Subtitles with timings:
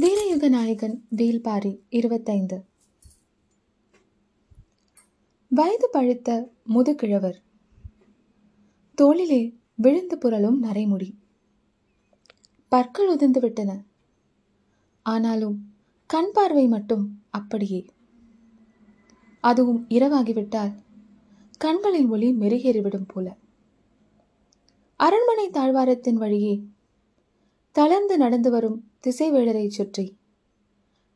[0.00, 2.64] வீரயுக நாயகன் வீல்பாரி இருபத்தைந்து.
[5.48, 7.42] வயது பழுத்த முதுகிழவர்.
[8.94, 11.12] தோளிலே விழுந்து புரளும் நரைமுடி
[12.68, 13.84] பற்கள் உதிர்ந்து விட்டன.
[15.02, 15.74] ஆனாலும்
[16.06, 17.84] கண் பார்வை மட்டும் அப்படியே.
[19.40, 20.72] அதுவும் இரவாகிவிட்டால்
[21.58, 23.36] கண்களின் ஒளி மெருகேறிவிடும் போல.
[24.96, 26.64] அரண்மனை தாழ்வாரத்தின் வழியே
[27.72, 30.16] தளர்ந்து நடந்து வரும் திசைவேளரை சுற்றி.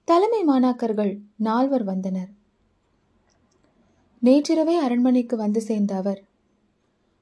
[0.04, 2.28] தலைமை மாணாக்கர்கள் நால்வர் வந்தனர்.
[4.22, 6.24] நேற்றிரவே அரண்மனைக்கு வந்து சேர்ந்த அவர்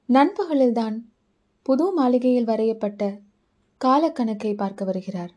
[0.07, 1.01] நண்பகலில்தான்
[1.61, 3.19] புது மாளிகையில் வரையப்பட்ட
[3.77, 5.33] காலக்கணக்கை பார்க்க வருகிறார்.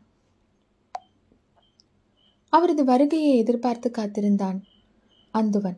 [2.49, 4.63] அவரது வருகையை எதிர்பார்த்து காத்திருந்தான்
[5.33, 5.77] அந்துவன்.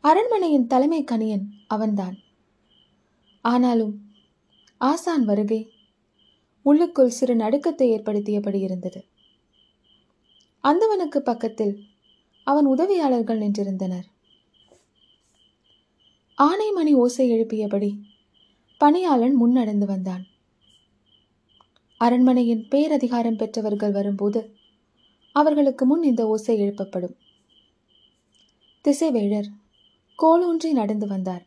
[0.00, 2.16] அரண்மனையின் தலைமை கணியன் அவன்தான்.
[3.40, 4.12] ஆனாலும்
[4.78, 5.73] ஆசான் வருகை
[6.66, 9.04] உள்ளுக்குள் சிறு நடுக்கத்தை ஏற்படுத்தியபடி இருந்தது.
[10.64, 11.84] அந்தவனுக்கு பக்கத்தில்
[12.44, 14.06] அவன் உதவியாளர்கள் நின்றிருந்தனர்.
[16.38, 17.90] ஆனைமணி ஓசை எழுப்பியபடி
[18.78, 20.24] பணியாளன் முன்னடந்து வந்தான்.
[22.00, 24.56] அரண்மனையின் பேரதிகாரம் பெற்றவர்கள் வரும்போது
[25.32, 27.14] அவர்களுக்கு முன் இந்த ஓசை எழுப்பப்படும்.
[28.84, 29.48] திசைவேழர்
[30.18, 31.44] கோலூன்றி நடந்து வந்தார்.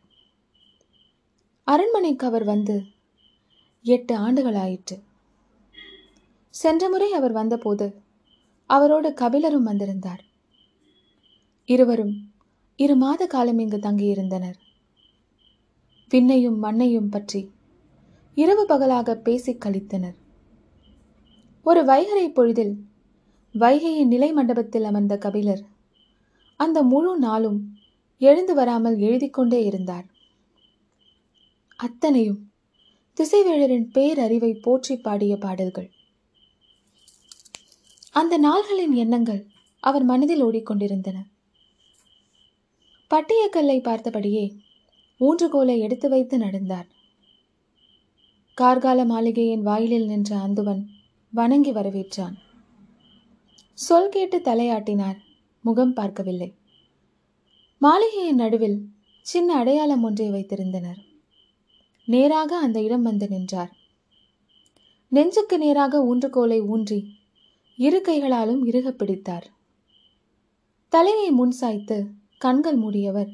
[1.64, 2.76] அரண்மனைக்கு அவர் வந்து
[3.82, 4.96] எட்டு ஆண்டுகளாயிற்று.
[6.60, 7.86] சென்ற முறை அவர் வந்தபோது
[8.70, 10.22] அவரோடு கபிலரும் வந்திருந்தார்.
[11.68, 12.14] இருவரும்
[12.76, 14.56] இரு மாத காலம் இங்கு தங்கியிருந்தனர்.
[16.10, 17.40] விண்ணையும் மண்ணையும் பற்றி
[18.34, 20.16] இரவு பகலாக பேசிக் கழித்தனர்.
[21.66, 22.74] ஒரு வைகரை பொழுதில்
[23.54, 25.62] வைகையின் நிலை மண்டபத்தில் அமர்ந்த கபிலர்
[26.56, 27.60] அந்த முழு நாளும்
[28.18, 30.06] எழுந்து வராமல் எழுதி கொண்டே இருந்தார்.
[31.76, 32.40] அத்தனையும்
[33.18, 35.88] திசைவேழரின் பேரறிவை போற்றி பாடிய பாடல்கள்.
[38.18, 39.40] அந்த நாள்களின் எண்ணங்கள்
[39.82, 41.18] அவர் மனதில் ஓடிக்கொண்டிருந்தன.
[43.10, 44.44] பட்டியக்கல்லை பார்த்தபடியே
[45.20, 46.88] ஊன்றுகோலை எடுத்து வைத்து நடந்தார்
[48.56, 50.82] கார்கால மாளிகையின் வாயிலில் நின்ற அந்துவன்
[51.32, 52.36] வணங்கி வரவேற்றான்.
[53.74, 55.18] சொல் கேட்டு தலையாட்டினார்
[55.64, 56.50] முகம் பார்க்கவில்லை.
[57.82, 58.78] மாளிகையின் நடுவில்
[59.22, 61.00] சின்ன அடையாளம் ஒன்றை வைத்திருந்தனர்.
[62.08, 63.72] நேராக அந்த இடம் வந்து நின்றார்.
[65.08, 67.00] நெஞ்சுக்கு நேராக ஊன்றுகோலை ஊன்றி
[67.80, 69.46] இரு கைகளாலும் இறுக பிடித்தார்
[70.88, 72.06] தலையை முன் சாய்த்து
[72.38, 73.30] கண்கள் மூடியவர்.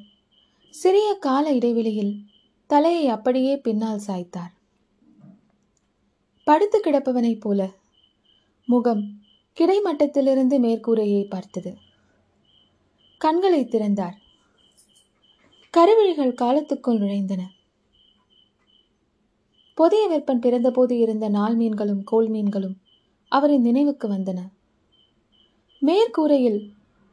[0.71, 2.25] சிறிய கால இடைவெளியில்
[2.67, 4.53] தலையை அப்படியே பின்னால் சாய்த்தார்.
[6.45, 7.71] படுத்து கிடப்பவனைப் போல
[8.67, 9.21] முகம்
[9.61, 11.77] கிடைமட்டத்திலிருந்து மேற்கூரையை பார்த்தது.
[13.19, 14.17] கண்களை திறந்தார்.
[15.75, 17.43] கருவிழிகள் காலத்துக்குள் நுழைந்தன.
[19.75, 22.77] புதிய வெப்பன் பிறந்தபோது இருந்த நாள் மீன்களும் கோல் மீன்களும்
[23.37, 24.41] அவரின் நினைவுக்கு வந்தன.
[25.83, 26.61] மேற்கூரையில்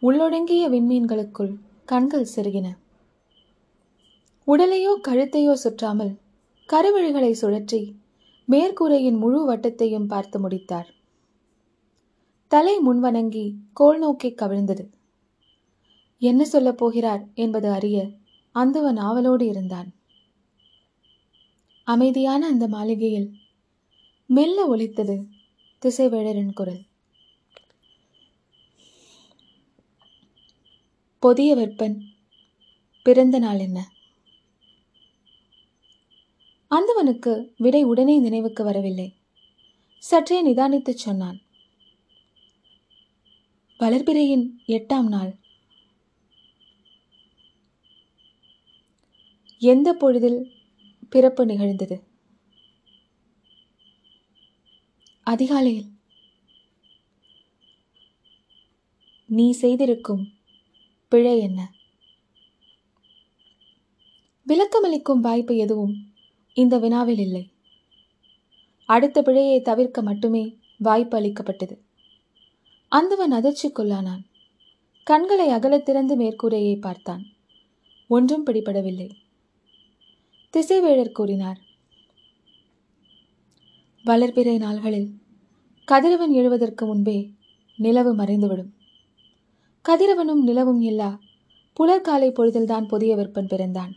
[0.01, 1.53] உள்ளொடங்கிய விண்மீன்களுக்குள்
[1.85, 2.67] கண்கள் செருகின.
[4.47, 6.13] உடலையோ கழுத்தையோ சுற்றாமல்
[6.69, 7.81] கருவழிகளை சுழற்றி
[8.47, 10.89] மேற்கூரையின் முழு வட்டத்தையும் பார்த்து முடித்தார்.
[12.47, 14.85] தலை முன்வணங்கி கோல் நோக்கி கவிழ்ந்தது.
[16.21, 17.23] என்ன சொல்லப் போகிறார்?
[17.35, 17.97] என்பது அறிய
[18.55, 19.89] அந்தவன் ஆவலோடு இருந்தான்.
[21.87, 23.29] அமைதியான அந்த மாளிகையில்
[24.29, 25.15] மெல்ல ஒலித்தது
[25.85, 26.81] திசைவேழரின் குரல்.
[31.19, 32.01] பொதிய வெப்பன்
[33.03, 33.91] பிறந்த நாள் என்ன?
[36.69, 39.15] அந்தவனுக்கு விடை உடனே நினைவுக்கு வரவில்லை.
[39.99, 41.41] சற்றே நிதானித்துச் சொன்னான்.
[43.77, 45.39] வளர்பிறையின் எட்டாம் நாள்.
[49.59, 50.51] எந்த பொழுதில்
[51.09, 52.10] பிறப்பு நிகழ்ந்தது?
[55.23, 55.85] அதிகாலையில்.
[59.25, 60.31] நீ செய்திருக்கும்
[61.07, 61.73] பிழை என்ன?
[64.47, 66.13] விளக்கமளிக்கும் வாய்ப்பு எதுவும்
[66.53, 67.49] இந்த வினாவில் இல்லை.
[68.85, 71.81] அடுத்த பிழையை தவிர்க்க மட்டுமே வாய்ப்பு அளிக்கப்பட்டது.
[72.87, 74.23] அந்தவன் அதிர்ச்சிக்குள்ளானான்.
[75.03, 77.25] கண்களை அகலத்திறந்து மேற்கூரையை பார்த்தான்.
[78.07, 79.09] ஒன்றும் பிடிபடவில்லை.
[80.53, 81.69] திசைவேழர் கூறினார்
[84.05, 85.09] வளர்பிறை நாள்களில்
[85.87, 87.29] கதிரவன் எழுவதற்கு முன்பே
[87.77, 88.71] நிலவு மறைந்துவிடும்.
[89.89, 91.19] கதிரவனும் நிலவும் இல்லா
[91.79, 93.93] புலர்காலை பொழுதில்தான் புதிய விற்பன் பிறந்தான்.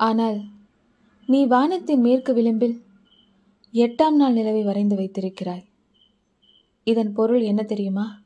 [0.00, 0.38] ஆனால்
[1.26, 2.76] நீ வானத்தின் மேற்கு விளிம்பில்
[3.72, 5.64] எட்டாம் நாள் நிலவை வரைந்து வைத்திருக்கிறாய்.
[6.84, 8.24] இதன் பொருள் என்ன தெரியுமா?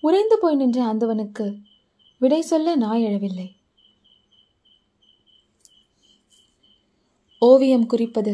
[0.00, 1.56] உறைந்து போய் நின்ற அந்தவனுக்கு
[2.18, 3.48] விடை சொல்ல நாய் எழவில்லை.
[7.46, 8.32] ஓவியம் குறிப்பது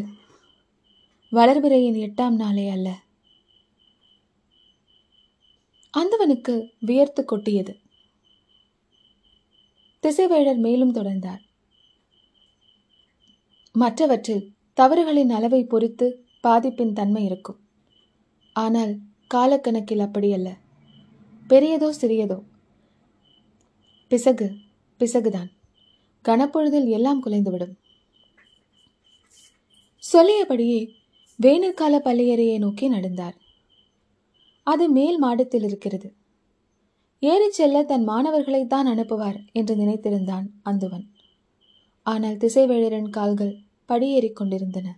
[1.32, 2.88] வளர்பிறையின் எட்டாம் நாளே அல்ல.
[5.94, 7.72] அந்தவனுக்கு வியர்த்து கொட்டியது.
[10.02, 11.42] திசைவேழர் மேலும் தொடர்ந்தார்.
[13.74, 14.44] மற்றவற்றில்
[14.76, 16.06] தவறுகளின் அளவை பொறுத்து
[16.42, 17.60] பாதிப்பின் தன்மை இருக்கும்.
[18.56, 18.92] ஆனால்
[19.34, 20.50] காலக்கணக்கில் அப்படியல்ல
[21.48, 22.38] பெரியதோ சிறியதோ.
[24.10, 24.48] பிசகு
[25.00, 25.50] பிசகுதான்.
[26.24, 27.76] கனப்பொழுதில் எல்லாம் குலைந்துவிடும்.
[30.02, 30.80] சொல்லியபடியே
[31.42, 33.36] வேனற்கால பள்ளியறையை நோக்கி நடந்தார்.
[34.62, 36.14] அது மேல் மாடத்தில் இருக்கிறது.
[37.20, 41.06] ஏறிச் செல்ல தன் மாணவர்களை தான் அனுப்புவார் என்று நினைத்திருந்தான் அந்துவன்.
[42.02, 43.54] ஆனால் திசைவேழரின் கால்கள்
[43.88, 44.96] படியேறிக் கொண்டிருந்தன.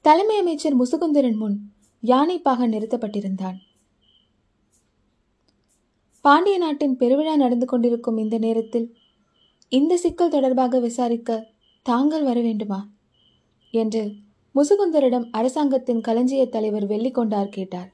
[0.00, 1.56] தலைமை அமைச்சர் முசுகுந்தரன் முன்
[2.02, 3.56] யானைப்பாக நிறுத்தப்பட்டிருந்தான்.
[6.20, 8.96] பாண்டிய நாட்டின் பெருவிழா நடந்து கொண்டிருக்கும் இந்த நேரத்தில்
[9.68, 11.48] இந்த சிக்கல் தொடர்பாக விசாரிக்க
[11.82, 12.90] தாங்கள் வர வேண்டுமா?
[13.70, 14.14] என்று
[14.54, 17.92] முசுகுந்தரிடம் அரசாங்கத்தின் களஞ்சிய தலைவர் வெள்ளிக்கொண்டார் கேட்டார்.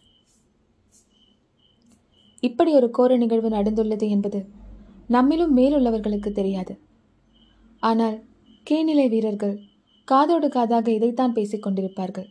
[2.40, 4.46] இப்படி ஒரு கோர நிகழ்வு நடந்துள்ளது என்பது
[5.08, 6.78] நம்மிலும் மேலுள்ளவர்களுக்கு தெரியாது.
[7.80, 8.24] ஆனால்
[8.70, 9.60] கீழ்நிலை வீரர்கள்
[10.04, 12.28] காதோடு காதாக இதைத்தான் பேசிக் கொண்டிருப்பார்கள்.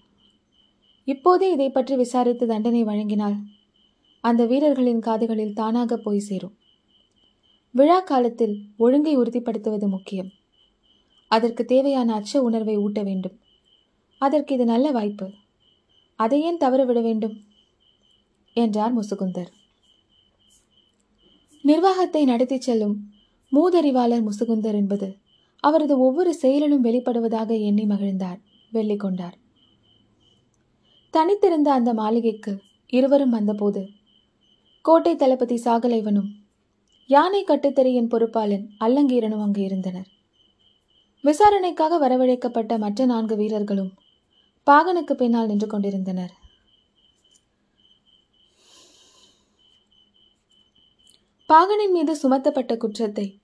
[1.06, 3.38] இப்போதே இதை பற்றி விசாரித்து தண்டனை வழங்கினால்
[4.22, 6.56] அந்த வீரர்களின் காதுகளில் தானாக போய் சேரும்.
[7.72, 10.32] விழா காலத்தில் ஒழுங்கை உறுதிப்படுத்துவது முக்கியம்.
[11.28, 13.40] அதற்கு தேவையான அச்ச உணர்வை ஊட்ட வேண்டும்.
[14.18, 15.32] அதற்கு இது நல்ல வாய்ப்பு.
[16.16, 17.40] அதை ஏன் தவற விட வேண்டும்?
[18.54, 19.48] என்றார் முசுகுந்தர்.
[21.62, 23.12] நிர்வாகத்தை நடத்தி செல்லும்
[23.52, 25.18] மூதறிவாளர் முசுகுந்தர் என்பது
[25.58, 28.40] அவரது ஒவ்வொரு செயலிலும் வெளிப்படுவதாக எண்ணி மகிழ்ந்தார்
[28.74, 29.34] வெள்ளிக்கொண்டார்.
[31.10, 33.90] தனித்திருந்த அந்த மாளிகைக்கு இருவரும் வந்தபோது
[34.82, 36.40] கோட்டை தளபதி சாகலைவனும்
[37.08, 40.08] யானை கட்டுத்தறியின் பொறுப்பாளன் அல்லங்கீரனும் அங்கு இருந்தனர்.
[41.22, 43.92] விசாரணைக்காக வரவழைக்கப்பட்ட மற்ற நான்கு வீரர்களும்
[44.68, 46.34] பாகனுக்கு பின்னால் நின்று கொண்டிருந்தனர்.
[51.50, 53.40] பாகனின் மீது சுமத்தப்பட்ட குற்றத்தை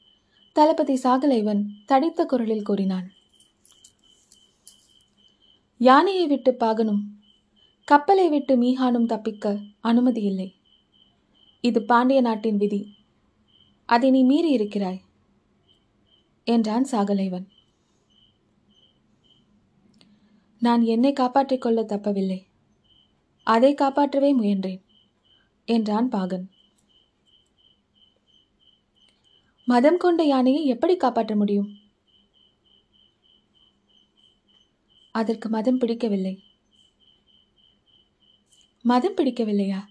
[0.54, 3.08] தளபதி சாகலைவன் தடித்த குரலில் கூறினான்.
[5.78, 7.02] யானையை விட்டு பாகனும்
[7.84, 10.54] கப்பலை விட்டு மீஹானும் தப்பிக்க அனுமதி இல்லை.
[11.62, 12.97] இது பாண்டிய நாட்டின் விதி.
[13.90, 15.02] அதை நீ மீறி இருக்கிறாய்
[16.44, 17.48] என்றான் சாகலைவன்.
[20.62, 22.40] நான் என்னை காப்பாற்றிக் கொள்ள தப்பவில்லை.
[23.44, 24.82] அதை காப்பாற்றவே முயன்றேன்
[25.66, 26.52] என்றான் பாகன்.
[29.68, 31.70] மதம் கொண்ட யானையை எப்படி காப்பாற்ற முடியும்?
[35.12, 36.36] அதற்கு மதம் பிடிக்கவில்லை.
[38.82, 39.82] மதம் பிடிக்கவில்லையா?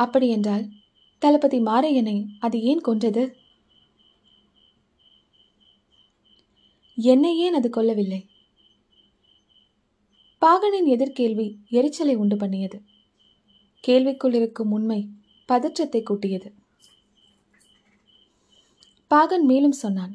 [0.00, 0.64] அப்படி என்றால்
[1.24, 3.36] தளபதி மாரையனை அது ஏன் கொன்றது?
[6.96, 8.26] என்னை ஏன் அது கொல்லவில்லை?
[10.42, 12.82] பாகனின் எதிர்கேள்வி எரிச்சலை உண்டு பண்ணியது.
[13.80, 15.08] கேள்விக்குள் இருக்கும் உண்மை
[15.46, 16.52] பதற்றத்தை கூட்டியது.
[19.08, 20.14] பாகன் மேலும் சொன்னான்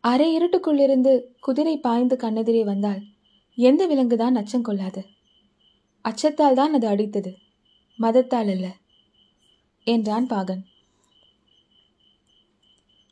[0.00, 3.02] அரை இருட்டுக்குள்ளிருந்து குதிரை பாய்ந்து கண்ணெதிரே வந்தால்
[3.54, 5.04] எந்த விலங்குதான் அச்சம் கொள்ளாது?
[6.04, 7.34] அச்சத்தால் தான் அது அடித்தது.
[7.98, 8.80] மதத்தால் அல்ல.
[9.84, 10.64] என்றான் பாகன்.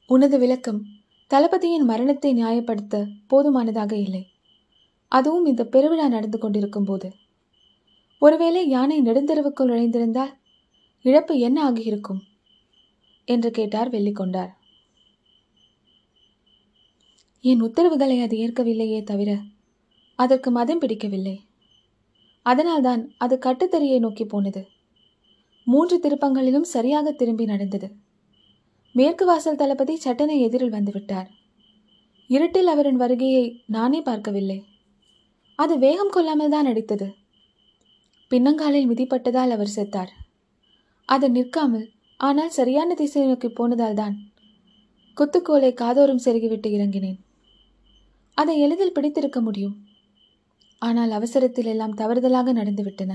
[0.07, 0.87] உனது விளக்கம்
[1.27, 4.27] தளபதியின் மரணத்தை நியாயப்படுத்த போதுமானதாக இல்லை.
[5.09, 7.13] அதுவும் இந்த பெருவிழா நடந்து கொண்டிருக்கும் போது.
[8.19, 10.33] ஒருவேளை யானை நெடுந்தெருவுக்குள் நுழைந்திருந்தால்
[11.03, 12.21] இழப்பு என்ன ஆகியிருக்கும்?
[13.25, 14.51] என்று கேட்டார் வெள்ளிக்கொண்டார்.
[17.41, 19.39] என் உத்தரவுகளை அது ஏற்கவில்லையே தவிர
[20.15, 21.41] அதற்கு மதம் பிடிக்கவில்லை.
[22.43, 24.69] அதனால்தான் அது கட்டுத்தறியை நோக்கி போனது.
[25.73, 27.89] மூன்று திருப்பங்களிலும் சரியாக திரும்பி நடந்தது.
[28.95, 31.29] மேற்கு வாசல் தளபதி சட்டனை எதிரில் வந்துவிட்டார்
[32.31, 33.45] இருட்டில் அவரின் வருகையை
[33.77, 34.59] நானே பார்க்கவில்லை.
[35.59, 37.09] அது வேகம் கொள்ளாமல் தான் அடித்தது
[38.31, 40.11] பின்னங்காலில் மிதிப்பட்டதால் அவர் செத்தார்.
[41.09, 41.87] அது நிற்காமல்
[42.21, 44.17] ஆனால் சரியான திசை நோக்கி போனதால் தான்
[45.17, 47.19] குத்துக்கோலை காதோறும் செருகிவிட்டு இறங்கினேன்.
[48.39, 49.77] அதை எளிதில் பிடித்திருக்க முடியும்.
[50.83, 53.13] ஆனால் அவசரத்தில் எல்லாம் தவறுதலாக நடந்துவிட்டன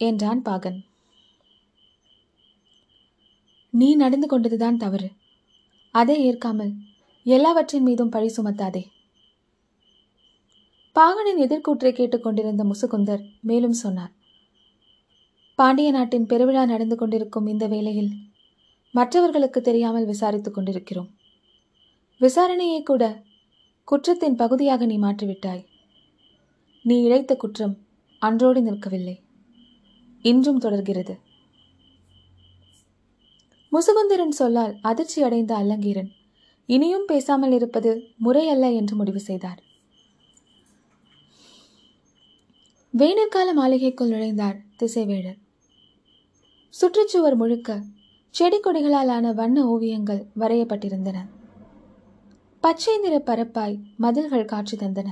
[0.00, 0.78] என்றான் பாகன்.
[3.80, 5.08] நீ நடந்து கொண்டதுதான் தவறு.
[5.94, 6.72] அதை ஏற்காமல்
[7.26, 8.82] எல்லாவற்றின் மீதும் பழி சுமத்தாதே.
[10.96, 14.14] பாகனின் எதிர்கூற்றை கேட்டுக்கொண்டிருந்த முசுகுந்தர் மேலும் சொன்னார்
[15.58, 18.10] பாண்டிய நாட்டின் பெருவிழா நடந்து கொண்டிருக்கும் இந்த வேளையில்
[18.94, 21.08] மற்றவர்களுக்கு தெரியாமல் விசாரித்துக் கொண்டிருக்கிறோம்.
[22.20, 23.04] விசாரணையை கூட
[23.88, 25.62] குற்றத்தின் பகுதியாக நீ மாற்றிவிட்டாய்.
[26.84, 27.74] நீ இழைத்த குற்றம்
[28.22, 29.16] அன்றோடு நிற்கவில்லை.
[30.24, 31.14] இன்றும் தொடர்கிறது.
[33.72, 36.10] முசுகுந்தரன் சொல்லால் அதிர்ச்சி அடைந்த அல்லங்கீரன்
[36.66, 39.60] இனியும் பேசாமல் இருப்பது முறையல்ல என்று முடிவு செய்தார்.
[42.94, 45.38] வேணிற்கால மாளிகைக்குள் நுழைந்தார் திசைவேழர்
[46.74, 47.78] சுற்றுச்சுவர் முழுக்க
[48.34, 51.18] செடி கொடிகளால் ஆன வண்ண ஓவியங்கள் வரையப்பட்டிருந்தன.
[52.60, 55.10] பச்சை நிற பரப்பாய் மதில்கள் காட்சி தந்தன.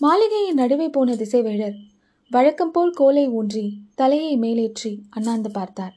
[0.00, 1.76] மாளிகையின் நடுவே போன திசைவேழர்
[2.30, 5.94] வழக்கம் போல் கோலை ஊன்றி தலையை மேலேற்றி அண்ணாந்து பார்த்தார்.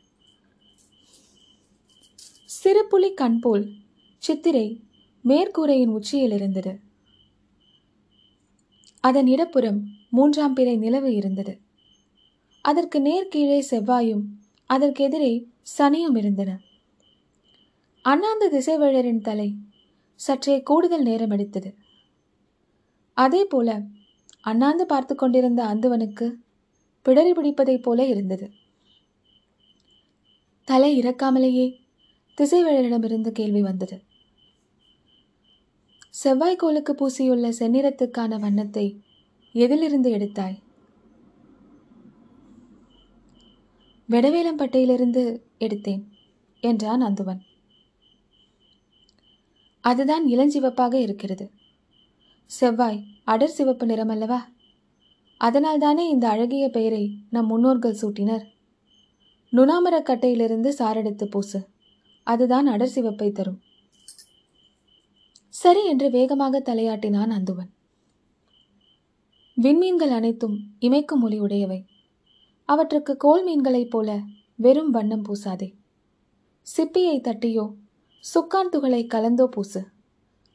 [2.67, 3.69] சிறுபுலி கண் போல்
[4.17, 4.83] சித்திரை
[5.23, 6.79] மேற்கூரையின் உச்சியில் இருந்தது.
[8.99, 11.59] அதன் இடப்புறம் மூன்றாம் பிறை நிலவு இருந்தது.
[12.61, 14.23] அதற்கு நேர்கீழே செவ்வாயும்
[14.65, 15.47] அதற்கு எதிரே
[15.77, 16.59] சனியும் இருந்தன.
[18.01, 19.55] அண்ணாந்த திசைவேழரின் தலை
[20.15, 21.75] சற்றே கூடுதல் நேரம் எடுத்தது
[23.13, 23.81] அதே போல
[24.41, 26.33] அண்ணாந்து பார்த்து கொண்டிருந்த அந்துவனுக்கு
[27.05, 28.51] பிடரி பிடிப்பதைப் போல இருந்தது.
[30.65, 31.85] தலை இறக்காமலேயே
[32.37, 34.01] திசைவேழரிடமிருந்து கேள்வி வந்தது.
[36.23, 39.01] செவ்வாய்க்கோளுக்கு பூசியுள்ள செந்நிறத்துக்கான வண்ணத்தை
[39.53, 40.57] எதிலிருந்து எடுத்தாய்?
[44.09, 46.03] வெடவேலம்பட்டையிலிருந்து எடுத்தேன்
[46.61, 47.39] என்றான் அந்துவன்.
[49.81, 51.51] அதுதான் இளஞ்சிவப்பாக இருக்கிறது.
[52.45, 54.49] செவ்வாய் அடர் சிவப்பு நிறம் அல்லவா
[55.39, 58.45] அதனால்தானே இந்த அழகிய பெயரை நம் முன்னோர்கள் சூட்டினர்.
[59.51, 61.67] நுணாமரக் கட்டையிலிருந்து சாரெடுத்து பூசு.
[62.31, 63.59] அதுதான் அடர் சிவப்பை தரும்.
[65.53, 67.69] சரி என்று வேகமாக தலையாட்டினான் அந்துவன்.
[69.57, 71.79] விண்மீன்கள் அனைத்தும் இமைக்கும் ஒளி உடையவை
[72.69, 74.09] அவற்றுக்கு கோல் மீன்களைப் போல
[74.55, 75.69] வெறும் வண்ணம் பூசாதே.
[76.67, 77.65] சிப்பியை தட்டியோ
[78.23, 79.81] சுக்கான் துகளை கலந்தோ பூசு.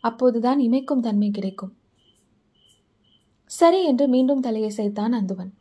[0.05, 1.73] அப்போதுதான் இமைக்கும் தன்மை கிடைக்கும்.
[3.51, 5.53] சரி என்று மீண்டும் தலையை செய்தான் அந்துவன்.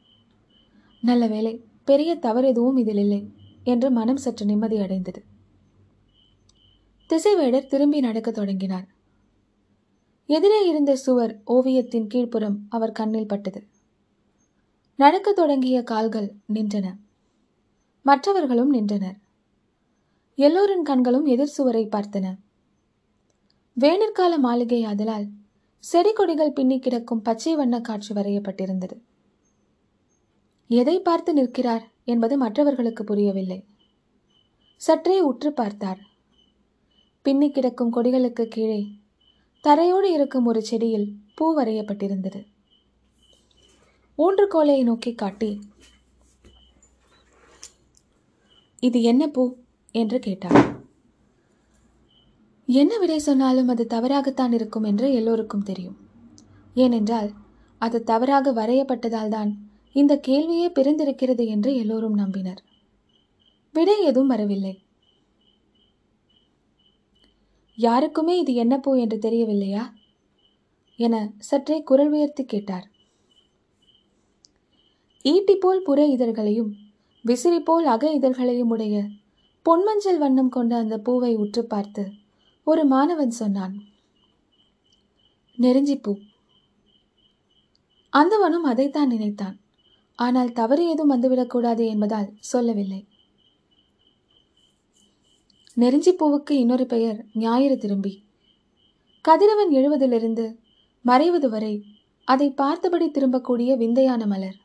[1.03, 1.53] நல்ல வேலை
[1.83, 3.21] பெரிய தவறு எதுவும் இதில் இல்லை
[3.63, 5.21] என்று மனம் சற்று நிம்மதி அடைந்தது.
[7.11, 8.87] திசைவேடர் திரும்பி நடக்கத் தொடங்கினார்.
[10.25, 13.67] எதிரே இருந்த சுவர் ஓவியத்தின் கீழ்ப்புறம் அவர் கண்ணில் பட்டது.
[14.95, 16.95] நடக்கத் தொடங்கிய கால்கள் நின்றன.
[18.01, 19.15] மற்றவர்களும் நின்றனர்.
[20.35, 22.35] எல்லோரின் கண்களும் எதிர் சுவரை பார்த்தன.
[23.79, 25.27] வேணிற்கால மாளிகை அதலால்
[25.79, 29.01] செடி கொடிகள் பின்னி கிடக்கும் பச்சை வண்ண காட்சி வரையப்பட்டிருந்தது.
[30.67, 33.65] எதை பார்த்து நிற்கிறார் என்பது மற்றவர்களுக்கு புரியவில்லை.
[34.77, 36.09] சற்றே உற்று பார்த்தார்.
[37.21, 38.87] பின்னி கிடக்கும் கொடிகளுக்கு கீழே.
[39.63, 42.45] தரையோடு இருக்கும் ஒரு செடியில் பூ வரையப்பட்டிருந்தது.
[44.17, 45.61] ஊன்றுகோலையை நோக்கி காட்டி
[48.79, 49.43] இது என்ன பூ?
[49.91, 50.79] என்று கேட்டார்
[52.65, 55.97] என்ன விடை சொன்னாலும் அது தவறாகத்தான் இருக்கும் என்று எல்லோருக்கும் தெரியும்.
[56.73, 57.29] ஏனென்றால்
[57.81, 59.51] அது தவறாக வரையப்பட்டதால் தான்
[59.93, 62.61] இந்த கேள்வியே பிறந்திருக்கிறது என்று எல்லோரும் நம்பினர்.
[63.73, 64.75] விடை எதுவும் வரவில்லை.
[67.75, 69.93] யாருக்குமே இது என்ன பூ என்று தெரியவில்லையா?
[70.95, 72.89] என சற்றே குரல் உயர்த்தி கேட்டார்.
[75.21, 76.71] ஈட்டி போல் புற இதழ்களையும்
[77.21, 79.07] விசிறி போல் அக இதழ்களையும் உடைய
[79.65, 82.11] பொன்மஞ்சள் வண்ணம் கொண்ட அந்த பூவை உற்று பார்த்து
[82.63, 83.75] ஒரு மாணவன் சொன்னான்.
[85.57, 86.19] நெருஞ்சிப்பூ.
[88.13, 89.59] அந்தவனும் அதைத்தான் நினைத்தான்.
[90.15, 93.07] ஆனால் தவறு ஏதும் வந்துவிடக்கூடாது என்பதால் சொல்லவில்லை.
[95.77, 98.23] நெருஞ்சிப்பூவுக்கு இன்னொரு பெயர் ஞாயிறு திரும்பி.
[99.21, 100.45] கதிரவன் எழுவதிலிருந்து
[101.05, 101.73] மறைவது வரை
[102.27, 104.57] அதை பார்த்தபடி திரும்பக்கூடிய விந்தையான மலர்.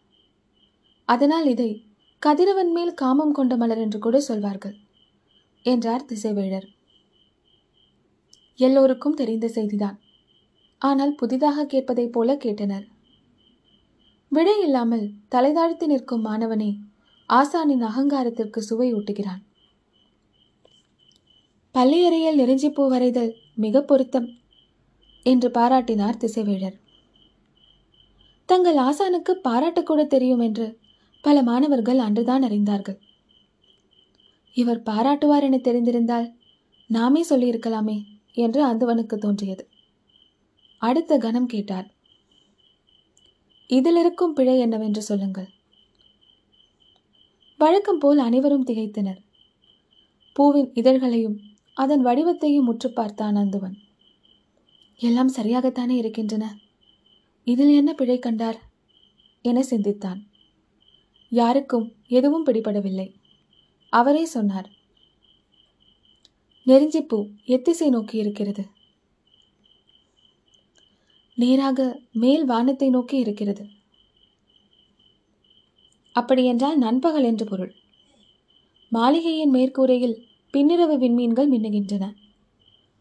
[1.04, 1.70] அதனால் இதை
[2.18, 4.76] கதிரவன் மேல் காமம் கொண்ட மலர் என்று கூட சொல்வார்கள்
[5.62, 6.66] என்றார் திசைவேழர்
[8.58, 9.96] எல்லோருக்கும் தெரிந்த செய்திதான்.
[10.82, 12.86] ஆனால் புதிதாக கேட்பதைப் போல கேட்டனர்.
[14.28, 16.70] விடை இல்லாமல் தலைதாழ்த்தி நிற்கும் மாணவனே
[17.28, 19.42] ஆசானின் அகங்காரத்திற்கு சுவை ஊட்டுகிறான்.
[21.76, 24.28] பள்ளியறையில் நெருஞ்சிப்பூ வரைதல் மிக பொருத்தம்
[25.22, 26.76] என்று பாராட்டினார் திசைவேழர்
[28.48, 30.66] தங்கள் ஆசானுக்கு பாராட்டக்கூட தெரியும் என்று
[31.22, 32.98] பல மாணவர்கள் அன்றுதான் அறிந்தார்கள்.
[34.52, 36.28] இவர் பாராட்டுவார் என தெரிந்திருந்தால்
[36.86, 37.98] நாமே சொல்லியிருக்கலாமே
[38.32, 39.68] என்று அந்துவனுக்கு தோன்றியது.
[40.78, 41.88] அடுத்த கணம் கேட்டார்.
[43.66, 45.48] இதில் இருக்கும் பிழை என்னவென்று சொல்லுங்கள்.
[47.56, 49.20] வழக்கம் போல் அனைவரும் திகைத்தனர்.
[50.32, 51.36] பூவின் இதழ்களையும்
[51.76, 53.74] அதன் வடிவத்தையும் முற்று பார்த்தான் அந்துவன்
[54.98, 56.44] எல்லாம் சரியாகத்தானே இருக்கின்றன.
[57.44, 58.58] இதில் என்ன பிழை கண்டார்?
[59.42, 60.20] என சிந்தித்தான்.
[61.28, 63.14] யாருக்கும் எதுவும் பிடிபடவில்லை.
[63.92, 64.68] அவரே சொன்னார்.
[66.66, 68.64] நெருஞ்சிப்பூ எத்திசை நோக்கி இருக்கிறது.
[71.34, 73.64] நேராக மேல் வானத்தை நோக்கி இருக்கிறது.
[76.12, 77.74] அப்படியென்றால் நண்பகல் என்று பொருள்.
[78.88, 80.16] மாளிகையின் மேற்கூரையில்
[80.56, 82.12] பின்னிரவு விண்மீன்கள் மின்னுகின்றன.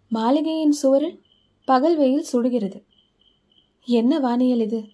[0.09, 1.21] மாளிகையின் சுவரில்
[1.65, 2.83] பகல் வெயில் சுடுகிறது.
[3.85, 4.89] என்ன வானியல் இது?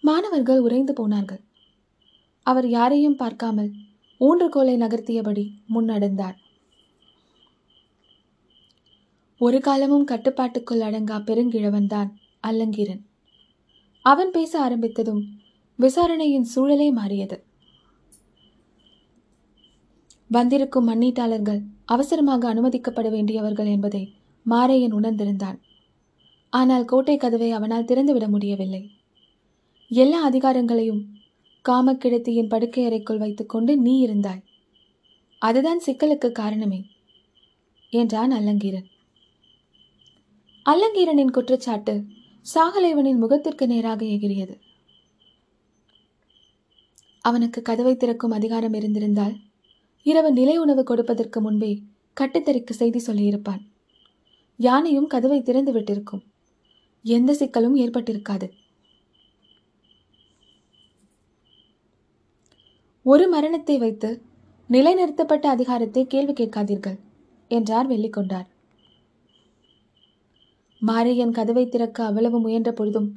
[0.00, 1.40] மாணவர்கள் உறைந்து போனார்கள்.
[2.42, 3.72] அவர் யாரையும் பார்க்காமல்
[4.20, 6.34] ஊன்றுகோலை நகர்த்தியபடி முன்னடந்தார்.
[9.38, 12.10] ஒரு காலமும் கட்டுப்பாட்டுக்குள் அடங்கா பெருங்கிழவன்தான்
[12.46, 13.00] அல்லங்கீரன்.
[14.02, 15.24] அவன் பேச ஆரம்பித்ததும்
[15.76, 17.44] விசாரணையின் சூழலே மாறியது.
[20.30, 24.14] வந்திருக்கும் மண்ணீட்டாளர்கள் அவசரமாக அனுமதிக்கப்பட வேண்டியவர்கள் என்பதை
[24.46, 25.58] மாரையன் உணர்ந்திருந்தான்.
[26.50, 28.90] ஆனால் கோட்டை கதவை அவனால் திறந்துவிட முடியவில்லை.
[29.90, 31.02] எல்லா அதிகாரங்களையும்
[31.64, 34.42] காமக்கிழத்தியின் படுக்கை அறைக்குள் வைத்துக்கொண்டு நீ இருந்தாய்.
[35.38, 36.80] அதுதான் சிக்கலுக்கு காரணமே
[37.90, 38.88] என்றான் அல்லங்கீரன்.
[40.66, 41.94] அல்லங்கீரனின் குற்றச்சாட்டு
[42.54, 44.54] சாகலைவனின் முகத்திற்கு நேராக எகிரியது
[47.24, 49.34] அவனுக்கு கதவை திறக்கும் அதிகாரம் இருந்திருந்தால்
[50.06, 51.72] இரவு நிலை உணவு கொடுப்பதற்கு முன்பே
[52.16, 53.62] கட்டுத்தறிக்கு செய்தி சொல்லியிருப்பான்.
[54.56, 56.22] யானையும் கதவை திறந்து விட்டிருக்கும்.
[57.04, 58.46] எந்த சிக்கலும் ஏற்பட்டிருக்காது.
[63.06, 64.10] ஒரு மரணத்தை வைத்து
[64.70, 66.98] நிலைநிறுத்தப்பட்ட அதிகாரத்தை கேள்வி கேட்காதீர்கள்
[67.50, 68.48] என்றார் வெள்ளிக்கொண்டார்.
[70.82, 73.08] மாரியன் கதவை திறக்க அவ்வளவு முயன்ற பொழுதும்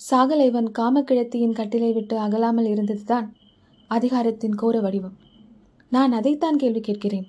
[0.00, 3.26] சாகலைவன் காமக்கிழத்தியின் கட்டிலை விட்டு அகலாமல் இருந்ததுதான்
[3.90, 5.16] அதிகாரத்தின் கோர வடிவம்.
[5.92, 7.26] நான் அதைத்தான் கேள்வி கேட்கிறேன்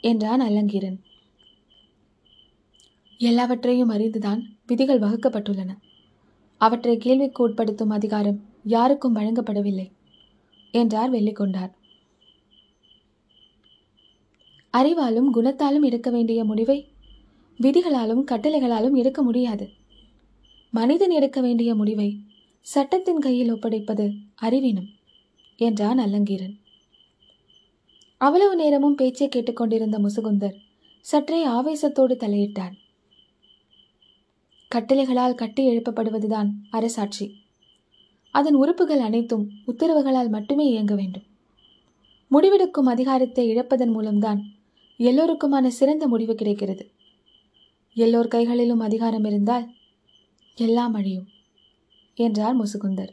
[0.00, 0.96] என்றான் அல்லங்கீரன்
[3.18, 5.70] எல்லாவற்றையும் அறிந்துதான் விதிகள் வகுக்கப்பட்டுள்ளன.
[6.60, 9.86] அவற்றை கேள்விக்கு உட்படுத்தும் அதிகாரம் யாருக்கும் வழங்கப்படவில்லை
[10.72, 11.72] என்றார் வெள்ளிக்கொண்டார்.
[14.70, 16.78] அறிவாலும் குணத்தாலும் எடுக்க வேண்டிய முடிவை
[17.58, 19.70] விதிகளாலும் கட்டளைகளாலும் எடுக்க முடியாது.
[20.70, 22.20] மனிதன் எடுக்க வேண்டிய முடிவை
[22.60, 24.06] சட்டத்தின் கையில் ஒப்படைப்பது
[24.42, 24.88] அறிவினும்
[25.56, 26.56] என்றான் அல்லங்கீரன்
[28.20, 30.56] அவ்வளவு நேரமும் பேச்சை கேட்டுக்கொண்டிருந்த முசுகுந்தர்
[31.00, 32.74] சற்றே ஆவேசத்தோடு தலையிட்டார்.
[34.70, 37.26] கட்டளைகளால் கட்டி எழுப்பப்படுவதுதான் அரசாட்சி.
[38.30, 41.26] அதன் உறுப்புகள் அனைத்தும் உத்தரவுகளால் மட்டுமே இயங்க வேண்டும்.
[42.30, 44.40] முடிவெடுக்கும் அதிகாரத்தை இழப்பதன் மூலம்தான்
[45.00, 46.84] எல்லோருக்குமான சிறந்த முடிவு கிடைக்கிறது.
[47.96, 49.66] எல்லோர் கைகளிலும் அதிகாரம் இருந்தால்
[50.54, 51.28] எல்லாம் அழியும்
[52.14, 53.12] என்றார் முசுகுந்தர்.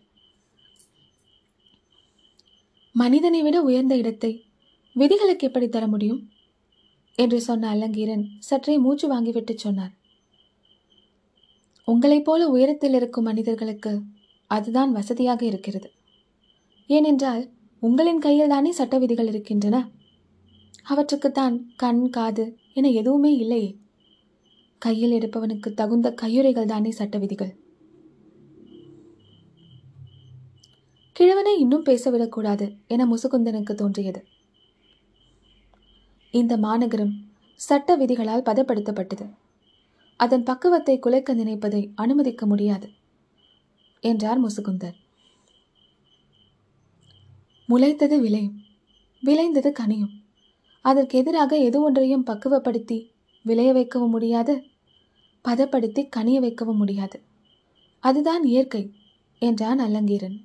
[2.95, 4.45] மனிதனை விட உயர்ந்த இடத்தை
[4.93, 6.29] விதிகளுக்கு எப்படி தர முடியும்?
[7.15, 9.91] என்று சொன்ன அல்லங்கீரன் சற்றே மூச்சு வாங்கிவிட்டு சொன்னார்.
[11.85, 14.01] உங்களைப் போல உயரத்தில் இருக்கும் மனிதர்களுக்கு
[14.47, 15.91] அதுதான் வசதியாக இருக்கிறது.
[16.87, 19.89] ஏனென்றால் உங்களின் கையில் தானே சட்ட விதிகள் இருக்கின்றன.
[20.83, 23.77] அவற்றுக்குத்தான் கண் காது என எதுவுமே இல்லையே.
[24.77, 27.55] கையில் எடுப்பவனுக்கு தகுந்த கையுறைகள் தானே சட்ட விதிகள்.
[31.11, 34.25] கிழவனை இன்னும் பேசவிடக்கூடாது என முசுகுந்தனுக்கு தோன்றியது.
[36.33, 37.13] இந்த மாநகரம்
[37.59, 39.25] சட்ட விதிகளால் பதப்படுத்தப்பட்டது.
[40.19, 42.87] அதன் பக்குவத்தை குலைக்க நினைப்பதை அனுமதிக்க முடியாது
[44.03, 44.95] என்றார் முசுகுந்தர்.
[47.69, 48.57] முளைத்தது விளையும்
[49.23, 50.13] விளைந்தது கனியும்.
[50.81, 52.97] அதற்கு எதிராக எது ஒன்றையும் பக்குவப்படுத்தி
[53.45, 54.55] விளைய வைக்கவும் முடியாது
[55.45, 57.17] பதப்படுத்தி கனிய வைக்கவும் முடியாது.
[58.03, 58.83] அதுதான் இயற்கை
[59.41, 60.37] என்றான் அல்லங்கீரன்.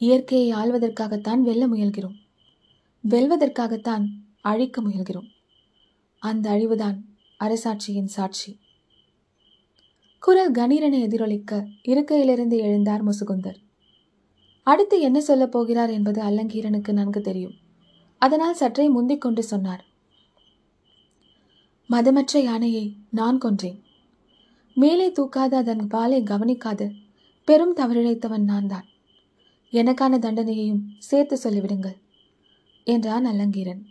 [0.00, 2.16] இயற்கையை ஆள்வதற்காகத்தான் வெல்ல முயல்கிறோம்
[3.08, 4.06] வெல்வதற்காகத்தான்
[4.40, 5.28] அழிக்க முயல்கிறோம்.
[6.18, 7.04] அந்த அழிவுதான்
[7.40, 8.58] அரசாட்சியின் சாட்சி.
[10.18, 13.56] குரல் கணீரனை எதிரொலிக்க இருக்கையிலிருந்து எழுந்தார் முசுகுந்தர்.
[14.62, 17.54] அடுத்து என்ன சொல்லப் போகிறார் என்பது அல்லங்கீரனுக்கு நன்கு தெரியும்.
[18.18, 19.84] அதனால் சற்றே முந்திக் கொண்டு சொன்னார்.
[21.86, 23.82] மதமற்ற யானையை நான் கொன்றேன்.
[24.74, 26.94] மேலே தூக்காத அதன் பாலை கவனிக்காது.
[27.44, 28.84] பெரும் தவறிழைத்தவன் நான் தான்
[29.72, 32.04] எனக்கான தண்டனையையும் சேர்த்து சொல்லிவிடுங்கள்.
[32.86, 33.82] என்றான் அல்லங்கீரன்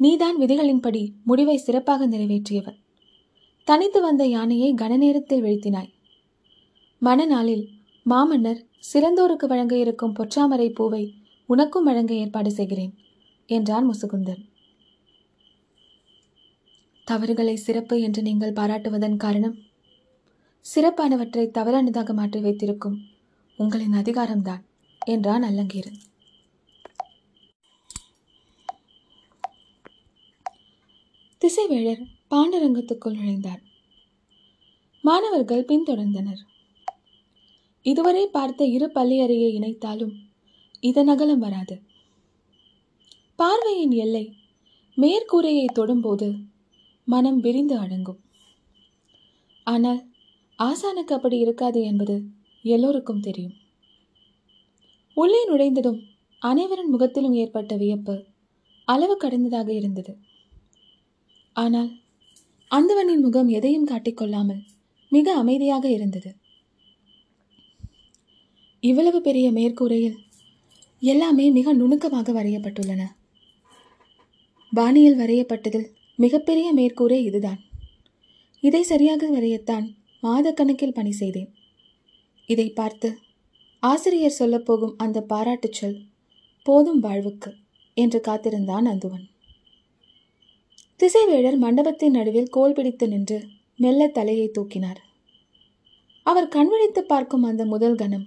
[0.00, 2.78] நீதான் விதிகளின்படி முடிவை சிறப்பாக நிறைவேற்றியவன்.
[3.64, 5.90] தனித்து வந்த யானையை கனநேரத்தில் வீழ்த்தினாய்.
[7.02, 7.64] மணநாளில்
[8.06, 8.60] மாமன்னர்
[8.92, 11.02] சிறந்தோருக்கு வழங்க இருக்கும் பொற்றாமரை பூவை
[11.46, 12.94] உனக்கும் வழங்க ஏற்பாடு செய்கிறேன்
[13.48, 14.42] என்றான் முசுகுந்தன்.
[17.06, 19.56] தவறுகளை சிறப்பு என்று நீங்கள் பாராட்டுவதன் காரணம்
[20.66, 22.98] சிறப்பானவற்றை தவறானதாக மாற்றி வைத்திருக்கும்
[23.58, 24.62] உங்களின் அதிகாரம்தான்
[25.06, 25.98] என்றான் அல்லங்கீரன்
[31.42, 32.00] திசைவேழர்
[32.30, 33.60] பாண்டரங்கத்துக்குள் நுழைந்தார்.
[35.02, 36.40] மாணவர்கள் பின்தொடர்ந்தனர்.
[37.82, 40.12] இதுவரை பார்த்த இரு பள்ளியறையை இணைத்தாலும்
[40.80, 41.82] இதன் அகலம் வராது.
[43.36, 44.36] பார்வையின் எல்லை
[44.96, 46.28] மேற்கூரையை தொடும்போது
[47.04, 48.20] மனம் விரிந்து அடங்கும்.
[49.64, 50.00] ஆனால்
[50.58, 52.22] ஆசானுக்கு அப்படி இருக்காது என்பது
[52.62, 53.56] எல்லோருக்கும் தெரியும்.
[55.14, 56.00] உள்ளே நுழைந்ததும்
[56.38, 58.24] அனைவரின் முகத்திலும் ஏற்பட்ட வியப்பு
[58.84, 60.12] அளவு கடந்ததாக இருந்தது.
[61.62, 61.90] ஆனால்
[62.70, 64.60] அந்தவனின் முகம் எதையும் காட்டிக்கொள்ளாமல்
[65.12, 66.30] மிக அமைதியாக இருந்தது.
[68.82, 70.18] இவ்வளவு பெரிய மேற்கூரையில்
[71.12, 73.02] எல்லாமே மிக நுணுக்கமாக வரையப்பட்டுள்ளன.
[74.72, 77.60] பாணியில் வரையப்பட்டதில் மிகப்பெரிய மேற்கூரை இதுதான்.
[78.62, 79.86] இதை சரியாக வரையத்தான்
[80.22, 81.50] மாதக்கணக்கில் பணி செய்தேன்.
[82.48, 83.08] இதை பார்த்து
[83.82, 85.98] ஆசிரியர் சொல்லப்போகும் அந்த பாராட்டுச் சொல்
[86.66, 87.50] போதும் வாழ்வுக்கு
[87.96, 89.26] என்று காத்திருந்தான் அந்துவன்.
[91.00, 94.98] திசைவேடர் மண்டபத்தின் நடுவில் கோல் பிடித்து நின்று மெல்ல தலையை தூக்கினார்.
[96.22, 98.26] அவர் கண்விழித்து பார்க்கும் அந்த முதல் கணம்.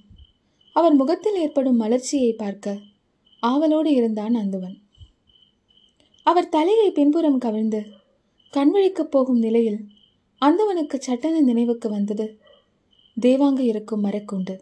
[0.73, 2.77] அவர் முகத்தில் ஏற்படும் மலர்ச்சியை பார்க்க
[3.39, 4.77] ஆவலோடு இருந்தான் அந்துவன்.
[6.23, 7.81] அவர் தலையை பின்புறம் கவிழ்ந்து
[8.53, 9.79] கண்விழிக்கப் போகும் நிலையில்
[10.41, 12.39] அந்தவனுக்கு சட்டன நினைவுக்கு வந்தது
[13.21, 14.55] தேவாங்க இருக்கும் மரக்கூண்டு.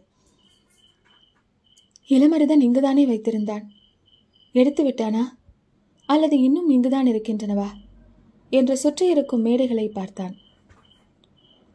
[2.08, 3.64] இளமருதன் இங்குதானே வைத்திருந்தான்.
[4.52, 5.24] எடுத்து விட்டானா
[6.06, 7.68] அல்லது இன்னும் இங்குதான் இருக்கின்றனவா?
[8.52, 10.34] என்று சுற்றி இருக்கும் மேடைகளை பார்த்தான்.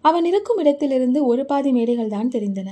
[0.06, 2.70] அவன் இருக்கும் இடத்திலிருந்து ஒரு பாதி மேடைகள் தான் தெரிந்தன.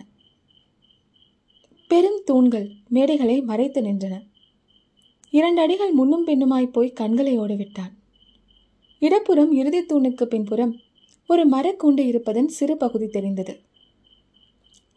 [1.92, 4.16] பெரும் தூண்கள் மேடைகளை மறைத்து நின்றன.
[5.34, 7.94] இரண்டு அடிகள் முன்னும் பின்னுமாய் போய் கண்களை ஓடவிட்டான்.
[9.02, 10.74] இடப்புறம் இறுதி தூணுக்கு பின்புறம்
[11.30, 13.54] ஒரு மரக்கூண்டு இருப்பதன் சிறு பகுதி தெரிந்தது.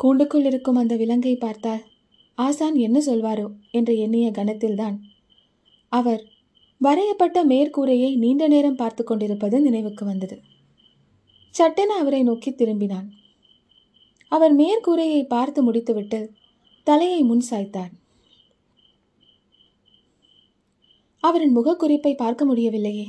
[0.00, 1.84] கூண்டுக்குள் இருக்கும் அந்த விலங்கை பார்த்தால்
[2.38, 3.46] ஆசான் என்ன சொல்வாரோ?
[3.70, 4.96] என்று எண்ணிய கணத்தில்தான்
[5.92, 6.22] அவர்
[6.80, 10.36] வரையப்பட்ட மேற்கூரையை நீண்ட நேரம் பார்த்து கொண்டிருப்பது நினைவுக்கு வந்தது.
[11.50, 13.08] சட்டென அவரை நோக்கி திரும்பினான்.
[14.32, 16.20] அவர் மேற்கூரையை பார்த்து முடித்துவிட்டு
[16.86, 17.92] தலையை முன் சாய்த்தார்
[21.22, 23.06] அவரின் முகக்குறிப்பை பார்க்க முடியவில்லையே.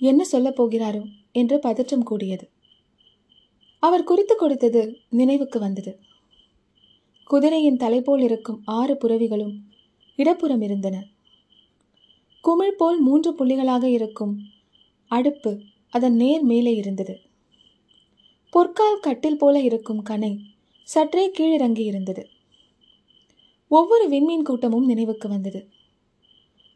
[0.00, 2.46] என்ன சொல்லப் போகிறாரோ என்று பதற்றம் கூடியது.
[3.82, 5.92] அவர் குறித்து கொடுத்தது நினைவுக்கு வந்தது.
[7.30, 9.54] குதிரையின் தலைபோல் இருக்கும் ஆறு புறவிகளும்
[10.16, 10.96] இடப்புறம் இருந்தன.
[12.44, 14.38] குமிழ் போல் மூன்று புள்ளிகளாக இருக்கும்.
[15.06, 17.20] அடுப்பு அதன் நேர் மேலே இருந்தது.
[18.50, 20.38] பொற்கால் கட்டில் போல இருக்கும் கனை
[20.82, 22.28] சற்றே கீழிறங்கி இருந்தது.
[23.68, 25.68] ஒவ்வொரு விண்மீன் கூட்டமும் நினைவுக்கு வந்தது.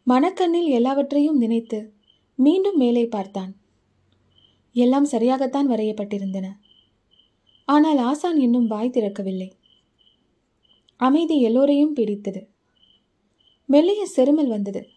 [0.03, 1.93] மனக்கண்ணில் எல்லாவற்றையும் நினைத்து
[2.35, 3.57] மீண்டும் மேலே பார்த்தான்.
[4.73, 6.47] எல்லாம் சரியாகத்தான் வரையப்பட்டிருந்தன.
[7.65, 9.51] ஆனால் ஆசான் இன்னும் வாய் திறக்கவில்லை.
[10.97, 12.49] அமைதி எல்லோரையும் பிடித்தது.
[13.67, 14.89] மெல்லிய செருமல் வந்தது.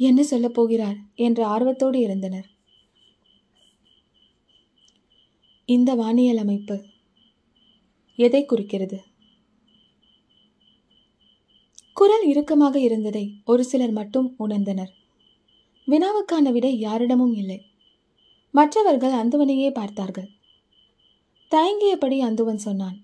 [0.00, 0.98] என்ன சொல்லப் போகிறார்?
[1.14, 2.48] என்ற ஆர்வத்தோடு இருந்தனர்
[5.68, 6.76] இந்த வானியல் அமைப்பு
[8.18, 8.98] எதை குறிக்கிறது?
[11.94, 14.92] குரல் இறுக்கமாக இருந்ததை ஒரு சிலர் மட்டும் உணர்ந்தனர்.
[15.86, 17.60] வினாவுக்கான விடை யாரிடமும் இல்லை.
[18.54, 20.28] மற்றவர்கள் அந்துவனையே பார்த்தார்கள்.
[21.50, 22.98] தயங்கியபடி அந்துவன் சொன்னான்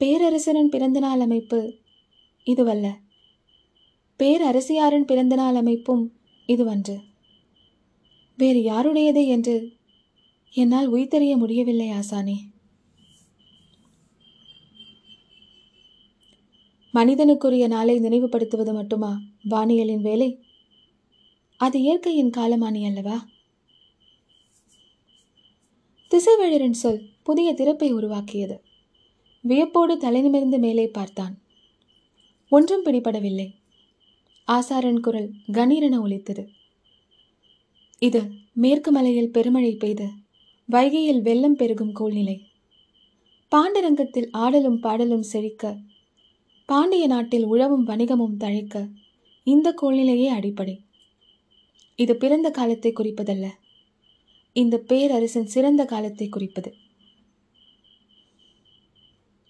[0.00, 1.60] பேரரசரின் பிறந்தநாள் அமைப்பு
[2.46, 2.88] இதுவல்ல.
[4.20, 6.12] பேரரசியாரின் பிறந்தநாள் அமைப்பும்
[6.46, 7.00] இதுவன்று.
[8.36, 9.72] வேறு யாருடையது என்று
[10.52, 12.36] என்னால் உய்தறிய முடியவில்லை ஆசானே.
[16.94, 20.44] மனிதனுக்குரிய நாளை நினைவுபடுத்துவது மட்டுமா வானியலின் வேலை?
[21.56, 23.26] அது இயற்கையின் காலமானி அல்லவா?
[26.10, 28.62] திசைவேழரின் சொல் புதிய திறப்பை உருவாக்கியது.
[29.40, 31.38] வியப்போடு தலைநிமிர்ந்து மேலே பார்த்தான்.
[32.48, 33.58] ஒன்றும் பிடிபடவில்லை.
[34.54, 36.42] ஆசாரன் குரல் கணீரென ஒலித்தது.
[37.98, 38.20] இது
[38.52, 40.06] மேற்கு மலையில் பெருமழை பெய்து
[40.68, 42.36] வைகையில் வெள்ளம் பெருகும் கோல்நிலை
[43.52, 45.72] பாண்டரங்கத்தில் ஆடலும் பாடலும் செழிக்க
[46.68, 48.88] பாண்டிய நாட்டில் உழவும் வணிகமும் தழைக்க
[49.46, 50.76] இந்த கோல்நிலையே அடிப்படை.
[51.96, 53.46] இது பிறந்த காலத்தை குறிப்பதல்ல
[54.56, 56.70] இந்த பேரரசன் சிறந்த காலத்தை குறிப்பது.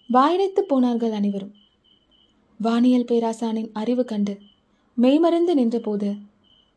[0.09, 1.53] வாயடைத்து போனார்கள் அனைவரும்.
[2.59, 4.33] வானியல் பேராசானின் அறிவு கண்டு
[5.01, 6.17] மெய்மறந்து நின்றபோது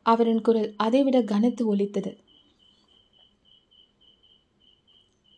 [0.02, 2.18] அவரின் குரல் அதைவிட கனத்து ஒலித்தது.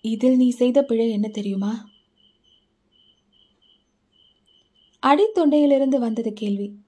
[0.03, 1.88] இதில் நீ செய்த பிழை என்ன தெரியுமா?
[5.07, 6.81] அடித்தொண்டையிலிருந்து வந்தது கேள்வி.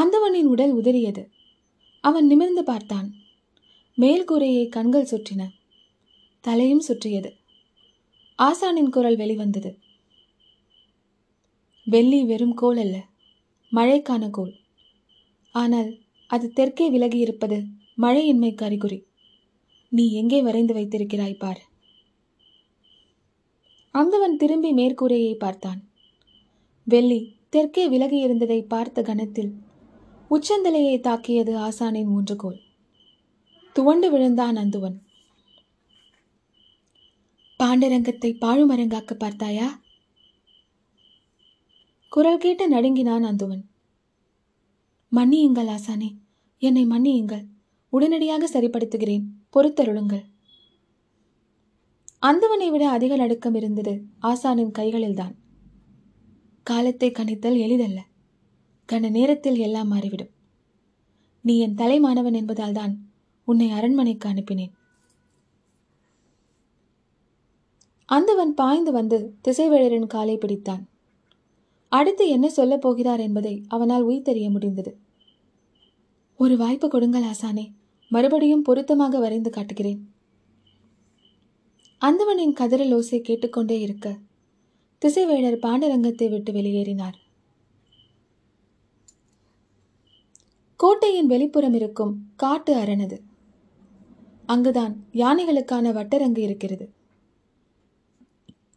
[0.00, 1.26] அந்தவனின் உடல் உதறியது.
[2.00, 3.14] அவன் நிமிர்ந்து பார்த்தான்.
[3.98, 5.48] மேல்கூரையை கண்கள் சுற்றின.
[6.40, 7.36] தலையும் சுற்றியது.
[8.38, 9.78] ஆசானின் குரல் வெளிவந்தது.
[11.84, 13.06] வெள்ளி வெறும் கோல் அல்ல
[13.72, 14.60] மழைக்கான கோல்.
[15.54, 15.90] ஆனால்
[16.26, 17.58] அது தெற்கே விலகி இருப்பது
[17.98, 18.98] மழையின்மைக்கு அறிகுறி.
[19.88, 21.60] நீ எங்கே வரைந்து வைத்திருக்கிறாய் பார்.
[23.94, 25.80] அந்தவன் திரும்பி மேற்கூரையை பார்த்தான்.
[26.86, 29.52] வெள்ளி தெற்கே விலகி இருந்ததை பார்த்த கணத்தில்
[30.30, 32.60] உச்சந்தலையை தாக்கியது ஆசானின் ஊன்றுகோல்
[33.72, 34.96] துவண்டு விழுந்தான் அந்துவன்.
[37.60, 39.68] பாண்டரங்கத்தை பாழுமரங்காக்க பார்த்தாயா?
[42.12, 43.62] குரல் கேட்டு நடுங்கினான் அந்துவன்.
[45.14, 46.16] மன்னியுங்கள் ஆசானே.
[46.58, 47.46] என்னை மன்னியுங்கள்.
[47.88, 49.22] உடனடியாக சரிப்படுத்துகிறேன்.
[49.56, 50.24] பொறுத்தருளுங்கள்.
[52.18, 55.34] அந்தவனை விட அதிக நடுக்கம் இருந்தது ஆசானின் கைகளில்தான்.
[56.62, 58.00] காலத்தை கணித்தல் எளிதல்ல.
[58.92, 60.30] கன நேரத்தில் எல்லாம் மாறிவிடும்.
[61.40, 63.12] நீ என் தலைமானவன் என்பதால் தான்
[63.44, 64.72] உன்னை அரண்மனைக்கு அனுப்பினேன்.
[68.04, 70.82] அந்தவன் பாய்ந்து வந்து திசைவேழரின் காலை பிடித்தான்.
[71.92, 74.96] அடுத்து என்ன சொல்லப் போகிறார் என்பதை அவனால் உய்தறிய முடிந்தது.
[76.36, 77.64] ஒரு வாய்ப்பு கொடுங்கள் ஆசானே.
[78.08, 80.00] மறுபடியும் பொருத்தமாக வரைந்து காட்டுகிறேன்.
[82.00, 84.18] அந்தவனின் கதிரல் ஓசை கேட்டுக்கொண்டே இருக்க
[85.02, 87.18] திசைவேடர் பாண்டரங்கத்தை விட்டு வெளியேறினார்.
[90.76, 93.18] கோட்டையின் வெளிப்புறம் இருக்கும் காட்டு அரணது.
[94.46, 96.86] அங்குதான் யானைகளுக்கான வட்டரங்கு இருக்கிறது.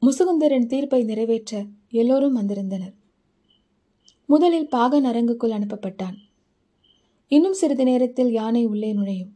[0.01, 2.93] முசுகுந்தரின் தீர்ப்பை நிறைவேற்ற எல்லோரும் வந்திருந்தனர்.
[4.25, 6.17] முதலில் பாகன் அரங்குக்குள் அனுப்பப்பட்டான்.
[7.27, 9.35] இன்னும் சிறிது நேரத்தில் யானை உள்ளே நுழையும்.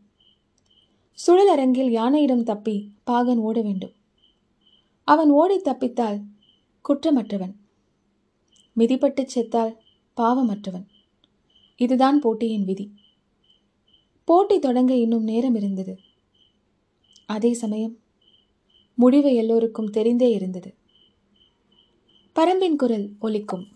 [1.14, 3.92] சுழல் அரங்கில் யானையிடம் தப்பி பாகன் ஓட வேண்டும்.
[5.04, 6.22] அவன் ஓடி தப்பித்தால்
[6.90, 7.54] குற்றமற்றவன்.
[8.78, 9.76] மிதிப்பட்டு செத்தால்
[10.18, 10.86] பாவமற்றவன்.
[11.78, 12.92] இதுதான் போட்டியின் விதி.
[14.24, 16.00] போட்டி தொடங்க இன்னும் நேரம் இருந்தது.
[17.26, 17.98] அதே சமயம்
[18.96, 20.74] முடிவு எல்லோருக்கும் தெரிந்தே இருந்தது.
[22.36, 23.68] பரம்பின் குரல் ஒலிக்கும்.